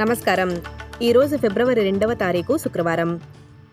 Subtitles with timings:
[0.00, 0.62] నమస్కారం.
[1.02, 3.20] ఈరోజు ఫిబ్రవరి రెండవ తారీఖు శుక్రవారం.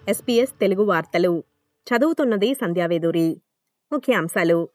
[0.07, 1.43] ఎస్పీఎస్ తెలుగు వార్తలు.
[1.87, 3.41] చదువుతున్నది సంధ్యావేదూరి
[3.93, 4.69] ముఖ్యాంశాలు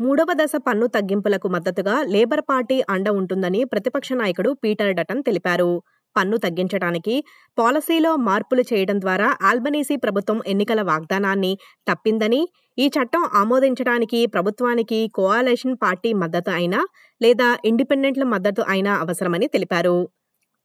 [0.00, 5.82] మూడవ దశ పన్ను తగ్గింపులకు మద్దతుగా లేబర్ పార్టీ అండ ఉంటుందని ప్రతిపక్ష నాయకుడు పీటర్ డటన్ తెలిపారు.
[6.16, 7.24] పన్ను తగ్గించడానికి
[7.58, 11.58] పాలసీలో మార్పులు చేయడం ద్వారా ఆల్బనీసీ ప్రభుత్వం ఎన్నికల వాగ్దానాన్ని
[11.92, 16.86] తప్పిందని ఈ చట్టం ఆమోదించడానికి ప్రభుత్వానికి కోఆలేషన్ పార్టీ మద్దతు అయినా
[17.22, 20.08] లేదా ఇండిపెండెంట్ల మద్దతు అయినా అవసరమని తెలిపారు.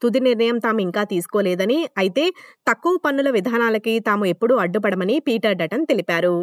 [0.02, 2.26] తుది నిర్ణయం తాము ఇంకా తీసుకోలేదని అయితే
[2.70, 6.34] తక్కువ పన్నుల విధానాలకి తాము ఎప్పుడూ అడ్డుపడమని పీటర్ డటన్ తెలిపారు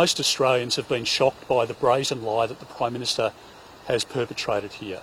[0.00, 3.26] Most Australians have been shocked by the brazen lie that the Prime Minister
[3.90, 5.00] has perpetrated here.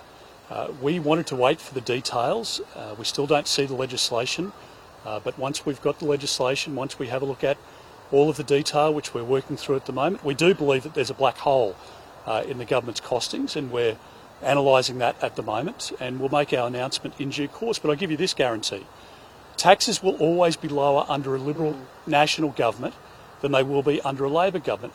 [0.50, 2.48] Uh, we wanted to wait for the details.
[2.80, 4.44] Uh, we still don't see the legislation,
[5.08, 7.58] uh, but once we've got the legislation, once we have a look at
[8.12, 10.94] all of the detail, which we're working through at the moment, we do believe that
[10.94, 11.74] there's a black hole
[12.26, 13.96] uh, in the government's costings, and we're
[14.42, 17.78] analysing that at the moment, and we'll make our announcement in due course.
[17.78, 18.84] But I give you this guarantee
[19.58, 21.74] taxes will always be lower under a Liberal
[22.08, 22.94] national government
[23.42, 24.94] than they will be under a Labor government.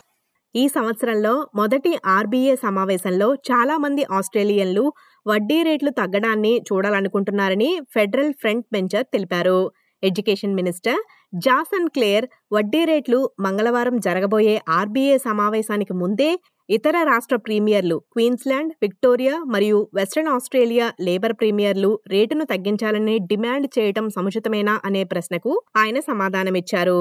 [0.54, 4.82] ఈ సంవత్సరంలో మొదటి RBI సమావేశంలో చాలా మంది ఆస్ట్రేలియన్లు
[5.26, 9.58] వడ్డీ రేట్లు తగ్గడాన్ని చూడాలనుకుంటున్నారని ఫెడరల్ ఫ్రంట్ బెంచర్ తెలిపారు
[10.02, 11.00] ఎడ్యుకేషన్ మినిస్టర్
[11.44, 16.30] జాసన్ క్లేర్ వడ్డీ రేట్లు మంగళవారం జరగబోయే ఆర్బీఐ సమావేశానికి ముందే
[16.68, 24.80] ఇతర రాష్ట్ర ప్రీమియర్లు క్వీన్స్లాండ్ విక్టోరియా మరియు వెస్ట్రన్ ఆస్ట్రేలియా లేబర్ ప్రీమియర్లు రేటును తగ్గించాలని డిమాండ్ చేయటం సముచితమేనా
[24.84, 27.00] అనే ప్రశ్నకు ఆయన సమాధానమిచ్చారు.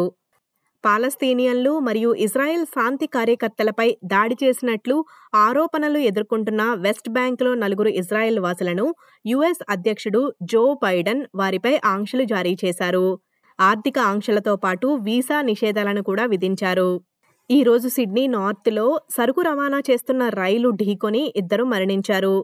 [0.86, 8.96] పాలస్తీనియన్లు మరియు ఇజ్రాయెల్ శాంతి కార్యకర్తలపై దాడి చేసినట్లు ఆరోపణలు ఎదుర్కొంటున్న వెస్ట్ బ్యాంక్లో నలుగురు ఇజ్రాయెల్ వాసులను
[9.26, 13.20] యుఎస్ అధ్యక్షుడు జో బైడెన్ వారిపై ఆంక్షలు జారీ చేశారు.
[13.60, 16.90] ఆర్థిక ఆంక్షలతో పాటు వీసా నిషేధాలను కూడా విధించారు.
[17.50, 18.84] ఈ రోజు సిడ్నీ నార్త్లో
[19.16, 22.36] సరుకు రవాణా చేస్తున్న రైలు ఢీకొని ఇద్దరు మరణించారు.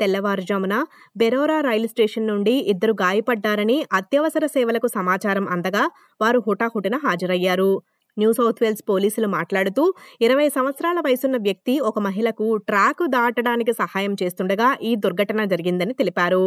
[0.00, 0.74] తెల్లవారుజామున
[1.20, 5.82] బెరోరా రైలు స్టేషన్ నుండి ఇద్దరు గాయపడ్డారని అత్యవసర సేవలకు సమాచారం అందగా
[6.20, 7.70] వారు హుటాహుటిన హాజరయ్యారు.
[8.16, 9.84] న్యూ సౌత్ వేల్స్ పోలీసులు మాట్లాడుతూ
[10.20, 16.44] ఇరవై సంవత్సరాల వయసున్న వ్యక్తి ఒక మహిళకు ట్రాక్ దాటడానికి సహాయం చేస్తుండగా ఈ దుర్ఘటన జరిగిందని తెలిపారు.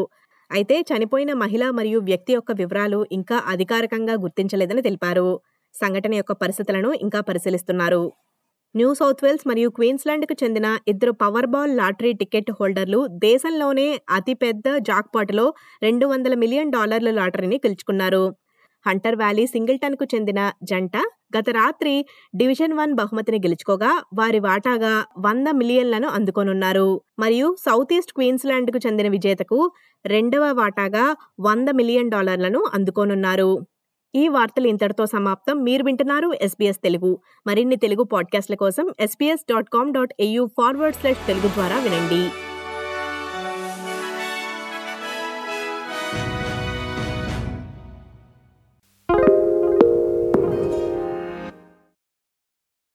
[0.52, 5.30] అయితే చనిపోయిన మహిళ మరియు వ్యక్తి యొక్క వివరాలు ఇంకా అధికారికంగా గుర్తించలేదని తెలిపారు.
[5.82, 8.02] సంఘటన యొక్క పరిస్థితులను ఇంకా పరిశీలిస్తున్నారు.
[8.76, 15.54] న్యూ సౌత్ వేల్స్ మరియు క్వీన్స్లాండ్కు చెందిన ఇద్దరు పవర్ బాల్ లాటరీ టికెట్ హోల్డర్లు దేశంలోనే అతిపెద్ద జాక్పాట్లో
[15.84, 18.24] రెండు వందల మిలియన్ డాలర్ల లాటరీని గెలుచుకున్నారు.
[18.86, 20.98] హంటర్ వ్యాలీ సింగిల్టన్కు చెందిన జంట
[21.38, 21.94] గత రాత్రి
[22.36, 26.88] డివిజన్ వన్ బహుమతిని గెలుచుకోగా వారి వాటాగా వంద మిలియన్లను అందుకోనున్నారు.
[27.20, 29.60] మరియు సౌత్ ఈస్ట్ క్వీన్స్లాండ్కు చెందిన విజేతకు
[30.06, 31.06] రెండవ వాటాగా
[31.40, 33.52] వంద మిలియన్ డాలర్లను అందుకోనున్నారు.
[34.16, 35.63] ఈ వార్తలు ఇంతటితో సమాప్తం.
[35.63, 37.19] మీరు వింటున్నారు ఎస్బీఎస్ తెలుగు.
[37.47, 42.47] మరిన్ని తెలుగు పాడ్కాస్ట్ల కోసం SBS dot com dot AU forward slash Telugu ద్వారా వినండి.